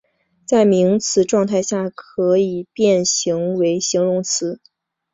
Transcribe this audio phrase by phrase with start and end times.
[0.47, 4.59] 在名词状态下可以变形为形容词。